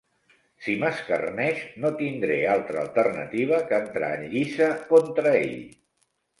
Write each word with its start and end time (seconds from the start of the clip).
Si 0.67 0.77
m'escarneix 0.83 1.61
no 1.83 1.91
tindré 1.99 2.39
altra 2.55 2.81
alternativa 2.87 3.63
que 3.69 3.81
entrar 3.85 4.13
en 4.19 4.27
lliça 4.35 4.73
contra 4.93 5.39
ell. 5.47 5.57